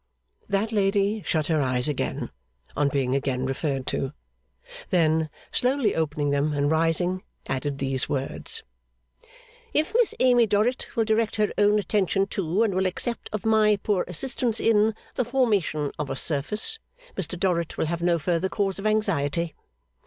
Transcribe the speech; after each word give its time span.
That 0.49 0.71
lady 0.71 1.21
shut 1.27 1.45
her 1.45 1.61
eyes 1.61 1.87
again, 1.87 2.31
on 2.75 2.89
being 2.89 3.13
again 3.13 3.45
referred 3.45 3.85
to; 3.93 4.11
then, 4.89 5.29
slowly 5.51 5.93
opening 5.93 6.31
them 6.31 6.53
and 6.53 6.71
rising, 6.71 7.21
added 7.47 7.77
these 7.77 8.09
words: 8.09 8.63
'If 9.75 9.93
Miss 9.93 10.15
Amy 10.19 10.47
Dorrit 10.47 10.95
will 10.95 11.05
direct 11.05 11.35
her 11.35 11.53
own 11.59 11.77
attention 11.77 12.25
to, 12.33 12.63
and 12.63 12.73
will 12.73 12.87
accept 12.87 13.29
of 13.31 13.45
my 13.45 13.75
poor 13.83 14.03
assistance 14.07 14.59
in, 14.59 14.95
the 15.13 15.23
formation 15.23 15.91
of 15.99 16.09
a 16.09 16.15
surface, 16.15 16.79
Mr. 17.15 17.37
Dorrit 17.39 17.77
will 17.77 17.85
have 17.85 18.01
no 18.01 18.17
further 18.17 18.49
cause 18.49 18.79
of 18.79 18.87
anxiety. 18.87 19.53